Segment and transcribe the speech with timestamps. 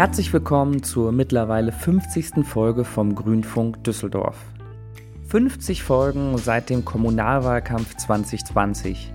[0.00, 2.46] Herzlich willkommen zur mittlerweile 50.
[2.46, 4.38] Folge vom Grünfunk Düsseldorf.
[5.28, 9.12] 50 Folgen seit dem Kommunalwahlkampf 2020.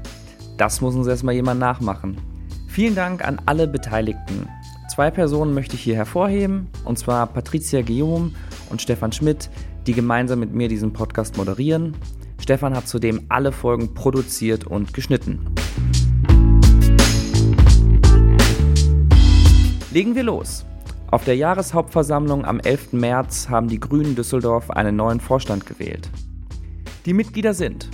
[0.57, 2.21] Das muss uns erstmal jemand nachmachen.
[2.67, 4.47] Vielen Dank an alle Beteiligten.
[4.93, 8.33] Zwei Personen möchte ich hier hervorheben, und zwar Patricia Guillaume
[8.69, 9.49] und Stefan Schmidt,
[9.87, 11.95] die gemeinsam mit mir diesen Podcast moderieren.
[12.39, 15.47] Stefan hat zudem alle Folgen produziert und geschnitten.
[19.91, 20.63] Legen wir los.
[21.15, 22.91] Auf der Jahreshauptversammlung am 11.
[22.91, 26.09] März haben die Grünen Düsseldorf einen neuen Vorstand gewählt.
[27.05, 27.89] Die Mitglieder sind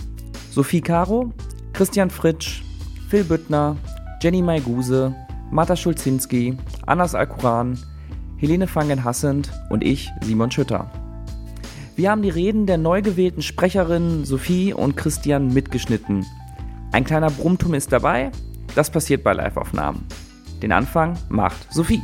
[0.50, 1.32] Sophie Caro,
[1.72, 2.64] Christian Fritsch,
[3.10, 3.78] Phil Büttner,
[4.24, 5.14] Jenny Maiguse,
[5.52, 6.58] Marta Schulzinski,
[6.88, 7.78] Anas Alkuran,
[8.38, 10.90] Helene Fangen-Hassend und ich, Simon Schütter.
[11.96, 16.26] Wir haben die Reden der neu gewählten Sprecherinnen Sophie und Christian mitgeschnitten.
[16.92, 18.32] Ein kleiner Brummtum ist dabei,
[18.74, 20.08] das passiert bei Liveaufnahmen.
[20.64, 22.02] Den Anfang macht Sophie.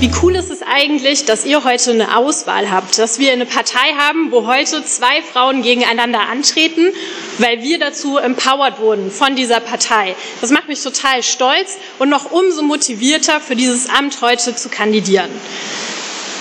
[0.00, 3.94] Wie cool ist es eigentlich, dass ihr heute eine Auswahl habt, dass wir eine Partei
[3.98, 6.92] haben, wo heute zwei Frauen gegeneinander antreten,
[7.38, 10.14] weil wir dazu empowered wurden von dieser Partei.
[10.40, 15.30] Das macht mich total stolz und noch umso motivierter für dieses Amt heute zu kandidieren.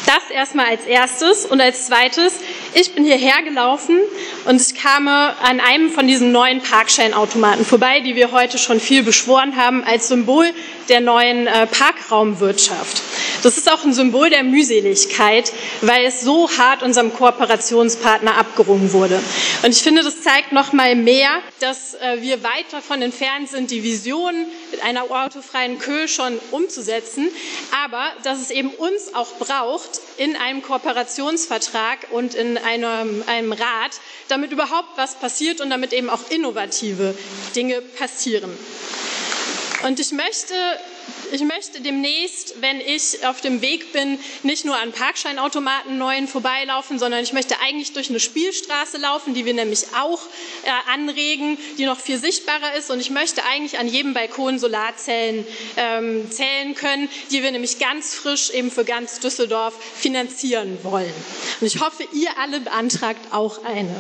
[0.05, 2.33] Das erstmal als erstes und als zweites,
[2.75, 3.97] ich bin hierher gelaufen
[4.45, 9.02] und ich kam an einem von diesen neuen Parkscheinautomaten vorbei, die wir heute schon viel
[9.02, 10.45] beschworen haben als Symbol
[10.89, 13.02] der neuen äh, Parkraumwirtschaft.
[13.43, 19.21] Das ist auch ein Symbol der Mühseligkeit, weil es so hart unserem Kooperationspartner abgerungen wurde.
[19.63, 23.69] Und ich finde, das zeigt noch mal mehr, dass äh, wir weit davon entfernt sind,
[23.69, 24.33] die Vision
[24.71, 27.30] mit einer autofreien Kö schon umzusetzen,
[27.85, 33.99] aber dass es eben uns auch braucht in einem Kooperationsvertrag und in einem, einem Rat,
[34.30, 37.15] damit überhaupt was passiert und damit eben auch innovative
[37.55, 38.52] Dinge passieren.
[39.83, 40.53] Und ich möchte
[41.31, 46.99] ich möchte demnächst, wenn ich auf dem Weg bin, nicht nur an Parkscheinautomaten neuen vorbeilaufen,
[46.99, 50.21] sondern ich möchte eigentlich durch eine Spielstraße laufen, die wir nämlich auch
[50.64, 52.89] äh, anregen, die noch viel sichtbarer ist.
[52.92, 55.45] Und ich möchte eigentlich an jedem Balkon Solarzellen
[55.76, 61.14] ähm, zählen können, die wir nämlich ganz frisch eben für ganz Düsseldorf finanzieren wollen.
[61.59, 63.95] Und ich hoffe, ihr alle beantragt auch eine.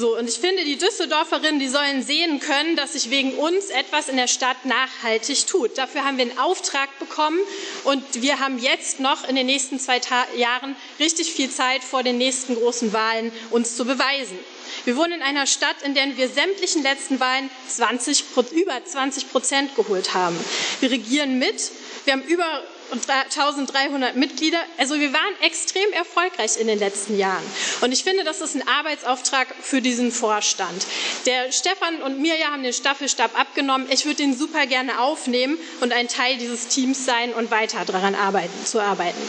[0.00, 4.08] So, und ich finde, die Düsseldorferinnen, die sollen sehen können, dass sich wegen uns etwas
[4.08, 5.76] in der Stadt nachhaltig tut.
[5.76, 7.38] Dafür haben wir einen Auftrag bekommen
[7.84, 12.02] und wir haben jetzt noch in den nächsten zwei Ta Jahren richtig viel Zeit vor
[12.02, 14.38] den nächsten großen Wahlen, uns zu beweisen.
[14.86, 19.76] Wir wohnen in einer Stadt, in der wir sämtlichen letzten Wahlen 20, über 20 Prozent
[19.76, 20.42] geholt haben.
[20.80, 21.72] Wir regieren mit.
[22.06, 24.58] Wir haben über 1300 Mitglieder.
[24.78, 27.44] Also wir waren extrem erfolgreich in den letzten Jahren.
[27.80, 30.86] Und ich finde, das ist ein Arbeitsauftrag für diesen Vorstand.
[31.26, 33.86] Der Stefan und Mirja haben den Staffelstab abgenommen.
[33.90, 38.14] Ich würde den super gerne aufnehmen und ein Teil dieses Teams sein und weiter daran
[38.14, 39.20] arbeiten, zu arbeiten.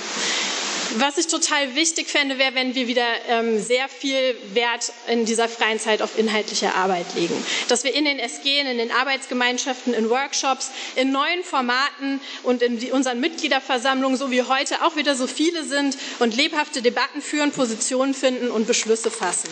[0.98, 5.48] Was ich total wichtig fände, wäre, wenn wir wieder ähm, sehr viel Wert in dieser
[5.48, 7.34] freien Zeit auf inhaltliche Arbeit legen.
[7.70, 12.78] Dass wir in den SG, in den Arbeitsgemeinschaften, in Workshops, in neuen Formaten und in
[12.80, 17.52] die, unseren Mitgliederversammlungen, so wie heute, auch wieder so viele sind und lebhafte Debatten führen,
[17.52, 19.50] Positionen finden und Beschlüsse fassen.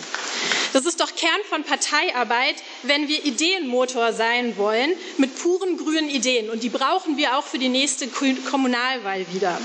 [0.73, 6.49] Das ist doch Kern von Parteiarbeit, wenn wir Ideenmotor sein wollen mit puren grünen Ideen.
[6.49, 9.59] Und die brauchen wir auch für die nächste Kommunalwahl wieder.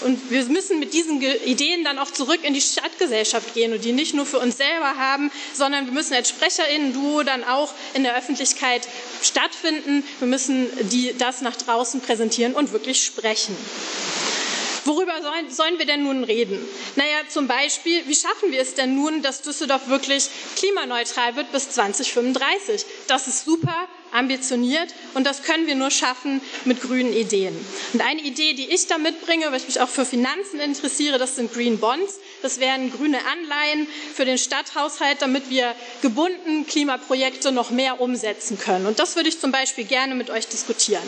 [0.00, 3.92] Und wir müssen mit diesen Ideen dann auch zurück in die Stadtgesellschaft gehen und die
[3.92, 8.16] nicht nur für uns selber haben, sondern wir müssen als SprecherInnen-Duo dann auch in der
[8.16, 8.88] Öffentlichkeit
[9.22, 10.04] stattfinden.
[10.18, 13.56] Wir müssen die, das nach draußen präsentieren und wirklich sprechen.
[14.84, 16.58] Worüber sollen, sollen wir denn nun reden?
[16.96, 21.70] Naja, zum Beispiel, wie schaffen wir es denn nun, dass Düsseldorf wirklich klimaneutral wird bis
[21.70, 22.86] 2035?
[23.06, 27.56] Das ist super, ambitioniert und das können wir nur schaffen mit grünen Ideen.
[27.92, 31.36] Und eine Idee, die ich da mitbringe, weil ich mich auch für Finanzen interessiere, das
[31.36, 32.18] sind Green Bonds.
[32.42, 38.86] Das wären grüne Anleihen für den Stadthaushalt, damit wir gebunden Klimaprojekte noch mehr umsetzen können.
[38.86, 41.02] Und das würde ich zum Beispiel gerne mit euch diskutieren.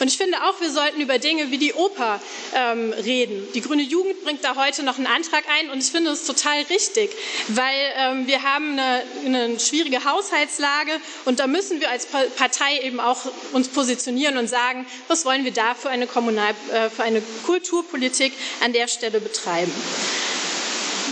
[0.00, 2.20] Und ich finde auch, wir sollten über Dinge wie die Oper
[2.54, 3.46] ähm, reden.
[3.54, 6.62] Die Grüne Jugend bringt da heute noch einen Antrag ein und ich finde es total
[6.70, 7.10] richtig,
[7.48, 10.92] weil ähm, wir haben eine, eine schwierige Haushaltslage
[11.26, 12.47] und da müssen wir als Partei
[12.82, 13.18] eben auch
[13.52, 18.32] uns positionieren und sagen, was wollen wir da für eine, Kommunal, äh, für eine Kulturpolitik
[18.62, 19.72] an der Stelle betreiben.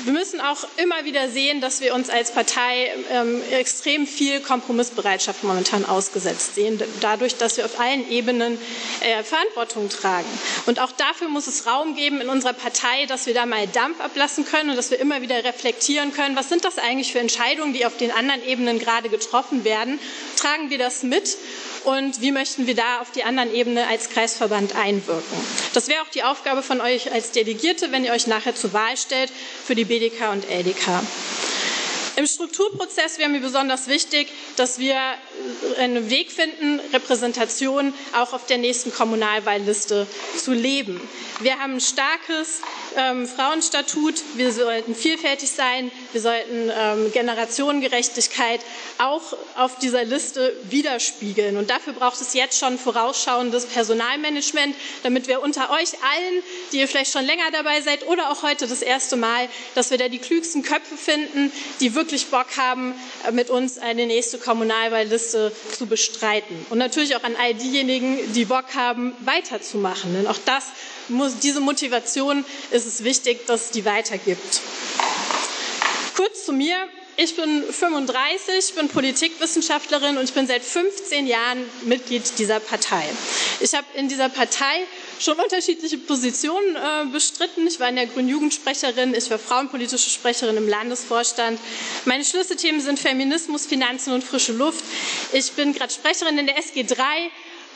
[0.06, 5.43] Wir müssen auch immer wieder sehen, dass wir uns als Partei ähm, extrem viel Kompromissbereitschaft
[5.43, 8.56] momentan ausgesetzt sehen, dadurch, dass wir auf allen Ebenen
[9.00, 10.29] äh, Verantwortung tragen.
[10.67, 14.00] Und auch dafür muss es Raum geben in unserer Partei, dass wir da mal Dampf
[14.00, 17.73] ablassen können und dass wir immer wieder reflektieren können, was sind das eigentlich für Entscheidungen,
[17.73, 19.99] die auf den anderen Ebenen gerade getroffen werden?
[20.37, 21.37] Tragen wir das mit
[21.87, 25.38] und wie möchten wir da auf die anderen Ebene als Kreisverband einwirken.
[25.73, 28.97] Das wäre auch die Aufgabe von euch als Delegierte, wenn ihr euch nachher zur Wahl
[28.97, 29.31] stellt
[29.65, 31.03] für die BDK und LDK.
[32.17, 34.97] Im Strukturprozess wäre mir besonders wichtig, dass wir
[35.79, 40.06] einen Weg finden, Repräsentation auch auf der nächsten Kommunalwahlliste
[40.37, 41.00] zu leben.
[41.41, 42.61] Wir haben ein starkes
[42.97, 48.61] ähm, Frauenstatut, wir sollten vielfältig sein, wir sollten ähm, Generationengerechtigkeit
[48.99, 51.59] auch auf dieser Liste widerspiegeln.
[51.59, 56.43] Und dafür braucht es jetzt schon vorausschauendes Personalmanagement, damit wir unter euch allen,
[56.73, 59.99] die ihr vielleicht schon länger dabei seid oder auch heute das erste Mal, dass wir
[59.99, 62.94] da die klügsten Köpfe finden, die wirklich Bock haben,
[63.27, 66.67] äh, mit uns eine nächste Kommunalwahlliste zu bestreiten.
[66.70, 70.14] Und natürlich auch an all diejenigen, die Bock haben, weiterzumachen.
[70.14, 70.64] Denn auch das
[71.08, 74.61] muss, diese Motivation ist es wichtig, dass es die weitergibt.
[76.17, 76.76] Kurz zu mir.
[77.19, 83.05] Ich bin 35, bin Politikwissenschaftlerin und ich bin seit 15 Jahren Mitglied dieser Partei.
[83.61, 84.84] Ich habe in dieser Partei
[85.19, 87.67] schon unterschiedliche Positionen äh, bestritten.
[87.67, 91.59] Ich war in der Grünen Jugendsprecherin, ich war frauenpolitische Sprecherin im Landesvorstand.
[92.05, 94.85] Meine Schlüsselthemen sind Feminismus, Finanzen und frische Luft.
[95.33, 97.31] Ich bin gerade Sprecherin in der SG 3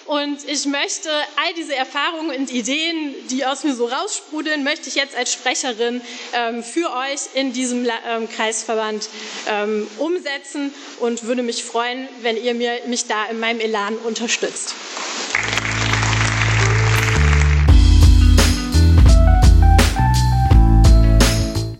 [0.06, 4.96] und ich möchte all diese Erfahrungen und Ideen, die aus mir so raussprudeln, möchte ich
[4.96, 6.00] jetzt als Sprecherin
[6.32, 9.08] ähm, für euch in diesem ähm, Kreisverband
[9.48, 14.74] ähm, umsetzen und würde mich freuen, wenn ihr mir, mich da in meinem Elan unterstützt.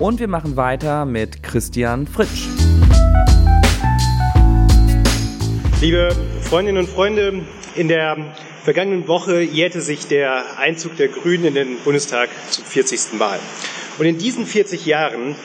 [0.00, 2.46] Und wir machen weiter mit Christian Fritsch.
[5.82, 7.42] Liebe Freundinnen und Freunde,
[7.74, 8.16] in der
[8.64, 13.18] vergangenen Woche jährte sich der Einzug der Grünen in den Bundestag zum 40.
[13.18, 13.38] Mal.
[13.98, 15.36] Und in diesen 40 Jahren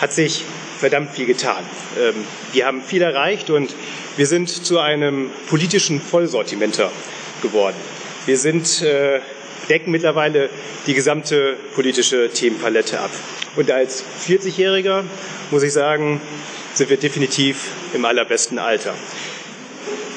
[0.00, 0.42] hat sich
[0.78, 1.62] verdammt viel getan.
[2.00, 2.14] Ähm,
[2.54, 3.74] wir haben viel erreicht und
[4.16, 6.90] wir sind zu einem politischen Vollsortimenter
[7.42, 7.76] geworden.
[8.24, 9.20] Wir sind, äh,
[9.68, 10.48] decken mittlerweile
[10.86, 13.10] die gesamte politische Themenpalette ab.
[13.56, 15.04] Und als 40-Jähriger
[15.50, 16.20] muss ich sagen,
[16.74, 18.94] sind wir definitiv im allerbesten Alter.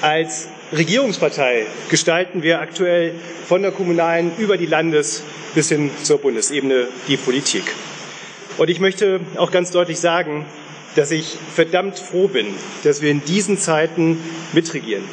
[0.01, 3.13] Als Regierungspartei gestalten wir aktuell
[3.48, 5.24] von der kommunalen über die Landes-
[5.54, 7.63] bis hin zur Bundesebene die Politik.
[8.57, 10.45] Und ich möchte auch ganz deutlich sagen,
[10.95, 12.47] dass ich verdammt froh bin,
[12.83, 14.18] dass wir in diesen Zeiten
[14.54, 15.04] mitregieren,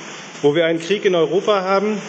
[0.43, 2.01] wo wir einen Krieg in Europa haben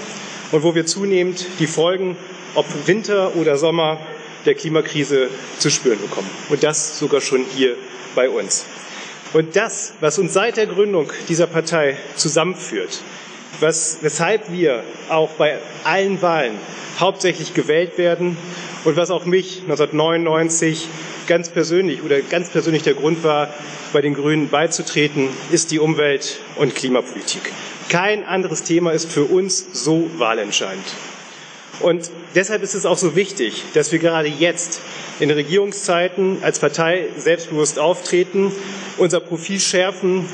[0.51, 2.18] und wo wir zunehmend die Folgen,
[2.56, 4.00] ob Winter oder Sommer,
[4.46, 6.30] der Klimakrise zu spüren bekommen.
[6.50, 7.75] Und das sogar schon hier
[8.16, 8.66] bei uns.
[9.34, 13.01] Und das, was uns seit der Gründung dieser Partei zusammenführt,
[13.60, 16.57] was, weshalb wir auch bei allen Wahlen
[17.00, 18.38] hauptsächlich gewählt werden
[18.86, 20.88] und was auch mich 1999
[21.28, 23.54] ganz persönlich oder ganz persönlich der Grund war,
[23.94, 27.51] bei den Grünen beizutreten, ist die Umwelt- und Klimapolitik.
[27.89, 30.86] Kein anderes Thema ist für uns so wahlentscheidend.
[31.80, 34.80] Und deshalb ist es auch so wichtig, dass wir gerade jetzt
[35.19, 38.51] in Regierungszeiten als Partei selbstbewusst auftreten,
[38.97, 40.25] unser Profil schärfen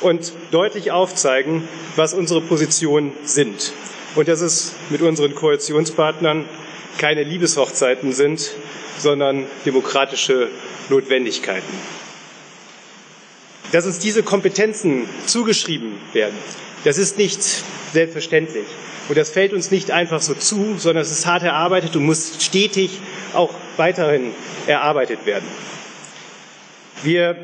[0.00, 3.72] und deutlich aufzeigen, was unsere Positionen sind.
[4.16, 6.46] Und dass es mit unseren Koalitionspartnern
[6.98, 8.50] keine Liebeshochzeiten sind,
[8.98, 10.48] sondern demokratische
[10.88, 11.74] Notwendigkeiten.
[13.72, 16.36] Dass uns diese Kompetenzen zugeschrieben werden,
[16.84, 17.42] das ist nicht
[17.92, 18.66] selbstverständlich.
[19.08, 22.32] Und das fällt uns nicht einfach so zu, sondern es ist hart erarbeitet und muss
[22.40, 22.90] stetig
[23.34, 24.32] auch weiterhin
[24.66, 25.46] erarbeitet werden.
[27.02, 27.36] Wir,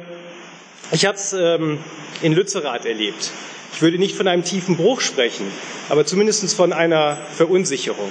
[0.91, 1.79] ich habe es ähm,
[2.23, 3.31] in Lützerath erlebt.
[3.75, 5.47] Ich würde nicht von einem tiefen Bruch sprechen,
[5.89, 8.11] aber zumindest von einer Verunsicherung.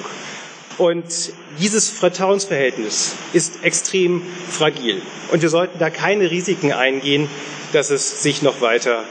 [0.78, 5.02] Und dieses Vertrauensverhältnis ist extrem fragil.
[5.32, 7.30] Und wir sollten da keine Risiken eingehen,
[7.74, 9.04] dass es sich noch weiter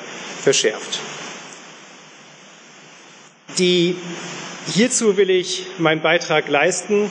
[0.43, 1.01] verschärft.
[3.59, 3.97] Die,
[4.73, 7.11] hierzu will ich meinen Beitrag leisten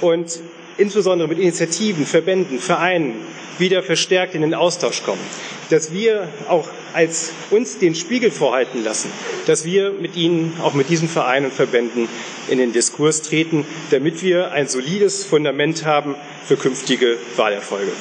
[0.00, 0.40] und
[0.78, 3.14] insbesondere mit Initiativen, Verbänden, Vereinen
[3.58, 5.20] wieder verstärkt in den Austausch kommen.
[5.68, 9.10] Dass wir auch als uns den Spiegel vorhalten lassen,
[9.46, 12.08] dass wir mit ihnen, auch mit diesen Vereinen und Verbänden
[12.48, 17.92] in den Diskurs treten, damit wir ein solides Fundament haben für künftige Wahlerfolge.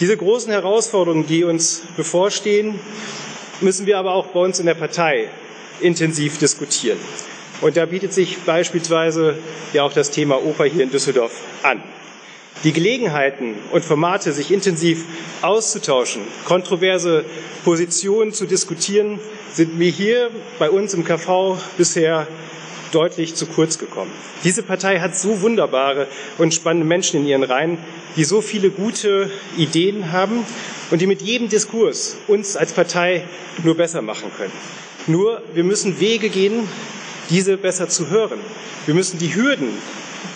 [0.00, 2.78] Diese großen Herausforderungen, die uns bevorstehen,
[3.60, 5.28] müssen wir aber auch bei uns in der Partei
[5.80, 6.98] intensiv diskutieren.
[7.60, 9.36] Und da bietet sich beispielsweise
[9.72, 11.32] ja auch das Thema Oper hier in Düsseldorf
[11.62, 11.82] an.
[12.64, 15.04] Die Gelegenheiten und Formate, sich intensiv
[15.40, 17.24] auszutauschen, kontroverse
[17.64, 19.18] Positionen zu diskutieren,
[19.52, 22.26] sind mir hier bei uns im KV bisher
[22.92, 24.10] deutlich zu kurz gekommen.
[24.44, 26.06] Diese Partei hat so wunderbare
[26.38, 27.78] und spannende Menschen in ihren Reihen,
[28.16, 30.44] die so viele gute Ideen haben
[30.90, 33.24] und die mit jedem Diskurs uns als Partei
[33.62, 34.52] nur besser machen können.
[35.10, 36.68] Nur wir müssen Wege gehen,
[37.30, 38.38] diese besser zu hören.
[38.86, 39.70] Wir müssen die Hürden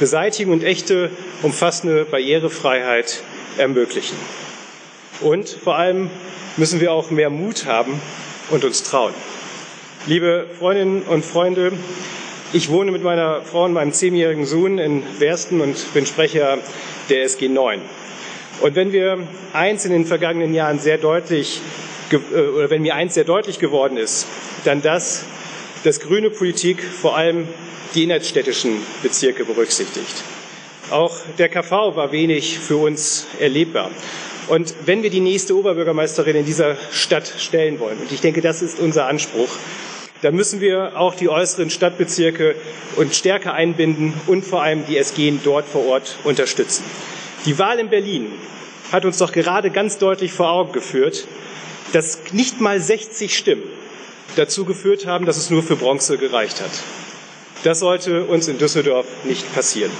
[0.01, 1.11] beseitigen und echte,
[1.43, 3.23] umfassende Barrierefreiheit
[3.57, 4.17] ermöglichen.
[5.21, 6.11] Und vor allem
[6.57, 8.01] müssen wir auch mehr Mut haben
[8.51, 9.15] und uns trauen.
[10.07, 11.73] Liebe Freundinnen und Freunde,
[12.53, 16.59] ich wohne mit meiner Frau und meinem zehnjährigen Sohn in Wersten und bin Sprecher
[17.11, 17.81] der SG 9.
[18.61, 19.19] Und wenn wir
[19.53, 21.61] eins in den vergangenen Jahren sehr deutlich,
[22.11, 24.27] äh, oder wenn mir eins sehr deutlich geworden ist,
[24.65, 25.25] dann das,
[25.85, 27.49] dass grüne Politik vor allem
[27.95, 30.25] die innerstädtischen Bezirke berücksichtigt.
[30.91, 33.91] Auch der KV war wenig für uns erlebbar.
[34.49, 38.61] Und wenn wir die nächste Oberbürgermeisterin in dieser Stadt stellen wollen, und ich denke, das
[38.61, 39.49] ist unser Anspruch,
[40.21, 42.55] dann müssen wir auch die äußeren Stadtbezirke
[42.97, 46.85] und stärker einbinden und vor allem die SG dort vor Ort unterstützen.
[47.47, 48.33] Die Wahl in Berlin
[48.91, 51.27] hat uns doch gerade ganz deutlich vor Augen geführt,
[51.93, 53.65] dass nicht mal 60 Stimmen
[54.37, 56.71] dazu geführt haben, dass es nur für Bronze gereicht hat.
[57.63, 59.93] Das sollte uns in Düsseldorf nicht passieren.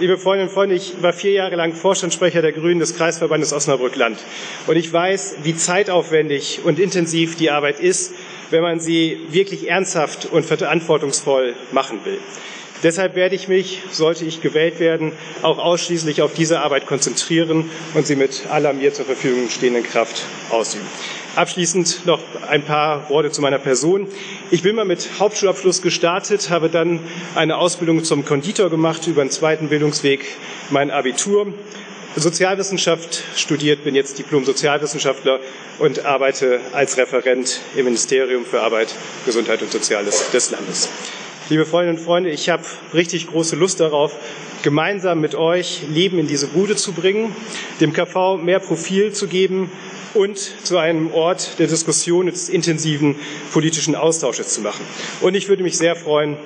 [0.00, 4.20] Liebe Freundinnen und Freunde, ich war vier Jahre lang Vorstandssprecher der Grünen des Kreisverbandes Osnabrück-Land.
[4.68, 8.12] Und ich weiß, wie zeitaufwendig und intensiv die Arbeit ist,
[8.50, 12.18] wenn man sie wirklich ernsthaft und verantwortungsvoll machen will.
[12.82, 18.06] Deshalb werde ich mich, sollte ich gewählt werden, auch ausschließlich auf diese Arbeit konzentrieren und
[18.06, 20.86] sie mit aller mir zur Verfügung stehenden Kraft ausüben.
[21.34, 24.06] Abschließend noch ein paar Worte zu meiner Person.
[24.50, 27.00] Ich bin mal mit Hauptschulabschluss gestartet, habe dann
[27.34, 30.24] eine Ausbildung zum Konditor gemacht, über einen zweiten Bildungsweg
[30.70, 31.52] mein Abitur,
[32.16, 35.40] Sozialwissenschaft studiert, bin jetzt Diplom-Sozialwissenschaftler
[35.78, 38.94] und arbeite als Referent im Ministerium für Arbeit,
[39.24, 40.88] Gesundheit und Soziales des Landes.
[41.50, 42.62] Liebe Freundinnen und Freunde, ich habe
[42.92, 44.14] richtig große Lust darauf,
[44.62, 47.34] gemeinsam mit euch Leben in diese Bude zu bringen,
[47.80, 49.70] dem KV mehr Profil zu geben
[50.12, 53.16] und zu einem Ort der Diskussion und des intensiven
[53.50, 54.84] politischen Austausches zu machen.
[55.22, 56.36] Und ich würde mich sehr freuen,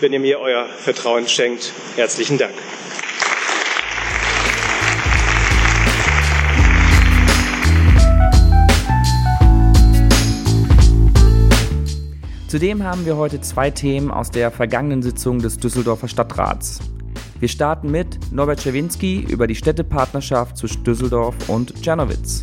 [0.00, 1.72] wenn ihr mir euer Vertrauen schenkt.
[1.96, 2.52] Herzlichen Dank.
[12.50, 16.80] Zudem haben wir heute zwei Themen aus der vergangenen Sitzung des Düsseldorfer Stadtrats.
[17.38, 22.42] Wir starten mit Norbert Schewinski über die Städtepartnerschaft zwischen Düsseldorf und Czernowitz.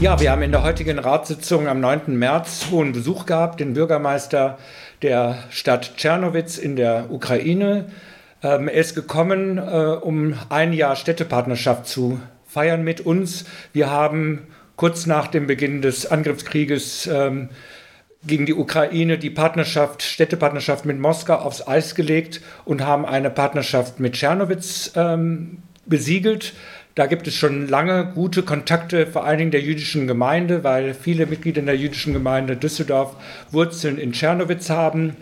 [0.00, 2.18] Ja, wir haben in der heutigen Ratssitzung am 9.
[2.18, 4.58] März hohen Besuch gehabt, den Bürgermeister
[5.02, 7.84] der Stadt Czernowitz in der Ukraine.
[8.42, 13.44] Ähm, er ist gekommen, äh, um ein Jahr Städtepartnerschaft zu feiern mit uns.
[13.72, 17.48] Wir haben kurz nach dem Beginn des Angriffskrieges ähm,
[18.26, 24.00] gegen die Ukraine die Partnerschaft, Städtepartnerschaft mit Moskau aufs Eis gelegt und haben eine Partnerschaft
[24.00, 26.54] mit Tschernowitz ähm, besiegelt.
[26.94, 31.26] Da gibt es schon lange gute Kontakte, vor allen Dingen der jüdischen Gemeinde, weil viele
[31.26, 33.14] Mitglieder in der jüdischen Gemeinde Düsseldorf
[33.50, 35.14] Wurzeln in Tschernowitz haben.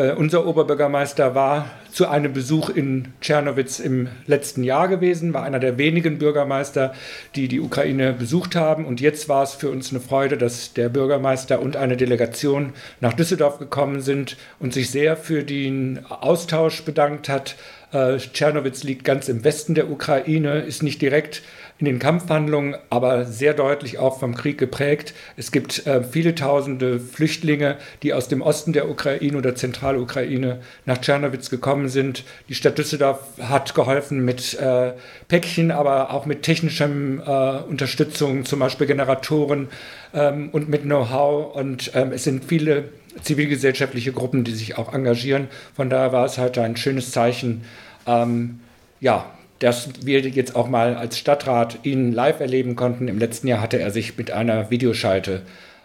[0.00, 5.58] Äh, unser Oberbürgermeister war zu einem Besuch in Tschernowitz im letzten Jahr gewesen, war einer
[5.58, 6.94] der wenigen Bürgermeister,
[7.34, 8.86] die die Ukraine besucht haben.
[8.86, 13.12] Und jetzt war es für uns eine Freude, dass der Bürgermeister und eine Delegation nach
[13.12, 17.56] Düsseldorf gekommen sind und sich sehr für den Austausch bedankt hat.
[17.92, 21.42] Äh, Tschernowitz liegt ganz im Westen der Ukraine, ist nicht direkt
[21.80, 25.14] in den Kampfhandlungen, aber sehr deutlich auch vom Krieg geprägt.
[25.36, 30.98] Es gibt äh, viele tausende Flüchtlinge, die aus dem Osten der Ukraine oder Zentralukraine nach
[30.98, 32.24] Tschernowitz gekommen sind.
[32.50, 34.92] Die Stadt Düsseldorf hat geholfen mit äh,
[35.28, 39.68] Päckchen, aber auch mit technischem äh, Unterstützung, zum Beispiel Generatoren
[40.12, 41.54] ähm, und mit Know-how.
[41.56, 42.90] Und ähm, es sind viele
[43.22, 45.48] zivilgesellschaftliche Gruppen, die sich auch engagieren.
[45.74, 47.64] Von daher war es halt ein schönes Zeichen.
[48.06, 48.60] Ähm,
[49.00, 49.24] ja,
[49.60, 53.08] dass wir jetzt auch mal als Stadtrat ihn live erleben konnten.
[53.08, 55.42] Im letzten Jahr hatte er sich mit einer Videoschalte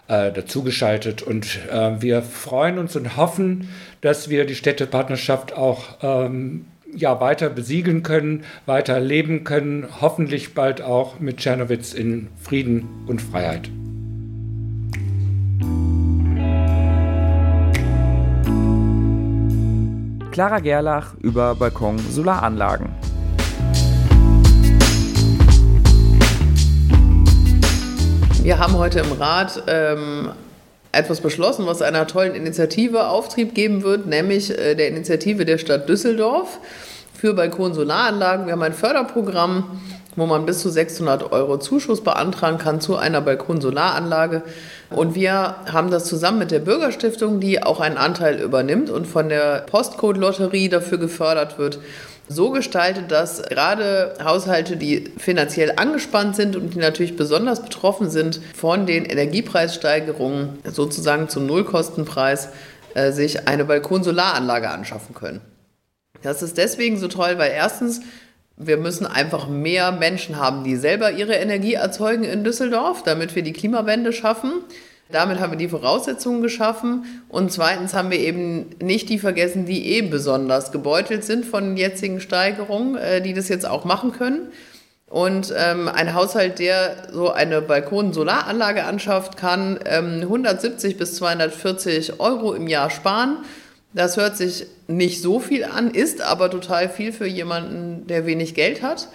[0.07, 3.69] äh, dazugeschaltet und äh, wir freuen uns und hoffen,
[4.01, 6.65] dass wir die Städtepartnerschaft auch ähm,
[6.95, 13.21] ja, weiter besiegeln können, weiter leben können, hoffentlich bald auch mit Tschernowitz in Frieden und
[13.21, 13.69] Freiheit.
[20.31, 23.14] Clara Gerlach über Balkon-Solaranlagen.
[28.45, 30.29] Wir haben heute im Rat ähm,
[30.91, 35.89] etwas beschlossen, was einer tollen Initiative Auftrieb geben wird, nämlich äh, der Initiative der Stadt
[35.89, 36.59] Düsseldorf
[37.15, 38.45] für Balkonsolaranlagen.
[38.45, 39.81] Wir haben ein Förderprogramm,
[40.15, 44.43] wo man bis zu 600 Euro Zuschuss beantragen kann zu einer Balkonsolaranlage.
[44.91, 49.27] Und wir haben das zusammen mit der Bürgerstiftung, die auch einen Anteil übernimmt und von
[49.27, 51.79] der Postcode-Lotterie dafür gefördert wird,
[52.27, 58.41] so gestaltet, dass gerade Haushalte, die finanziell angespannt sind und die natürlich besonders betroffen sind
[58.55, 62.49] von den Energiepreissteigerungen, sozusagen zum Nullkostenpreis,
[62.95, 65.41] äh, sich eine Balkonsolaranlage anschaffen können.
[66.23, 68.01] Das ist deswegen so toll, weil erstens
[68.57, 73.43] wir müssen einfach mehr Menschen haben, die selber ihre Energie erzeugen in Düsseldorf, damit wir
[73.43, 74.63] die Klimawende schaffen.
[75.09, 77.23] Damit haben wir die Voraussetzungen geschaffen.
[77.29, 82.19] Und zweitens haben wir eben nicht die vergessen, die eben besonders gebeutelt sind von jetzigen
[82.19, 84.51] Steigerungen, äh, die das jetzt auch machen können.
[85.07, 92.53] Und ähm, ein Haushalt, der so eine Balkon-Solaranlage anschafft, kann ähm, 170 bis 240 Euro
[92.53, 93.37] im Jahr sparen.
[93.93, 98.55] Das hört sich nicht so viel an, ist aber total viel für jemanden, der wenig
[98.55, 99.07] Geld hat.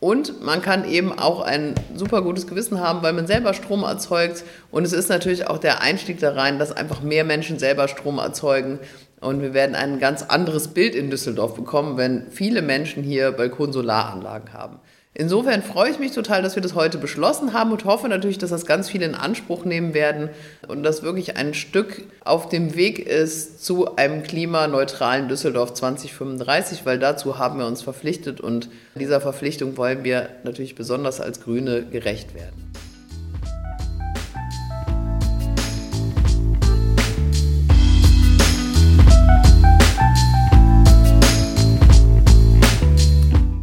[0.00, 4.44] Und man kann eben auch ein super gutes Gewissen haben, weil man selber Strom erzeugt.
[4.70, 8.18] Und es ist natürlich auch der Einstieg da rein, dass einfach mehr Menschen selber Strom
[8.18, 8.78] erzeugen.
[9.20, 14.52] Und wir werden ein ganz anderes Bild in Düsseldorf bekommen, wenn viele Menschen hier Balkonsolaranlagen
[14.52, 14.78] haben.
[15.14, 18.50] Insofern freue ich mich total, dass wir das heute beschlossen haben und hoffe natürlich, dass
[18.50, 20.28] das ganz viele in Anspruch nehmen werden
[20.68, 26.98] und dass wirklich ein Stück auf dem Weg ist zu einem klimaneutralen Düsseldorf 2035, weil
[26.98, 32.34] dazu haben wir uns verpflichtet und dieser Verpflichtung wollen wir natürlich besonders als Grüne gerecht
[32.34, 32.70] werden.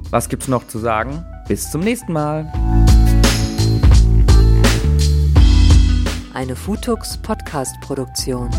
[0.09, 1.25] Was gibt's noch zu sagen?
[1.47, 2.51] Bis zum nächsten Mal.
[6.33, 8.49] Eine Futux Podcast Produktion.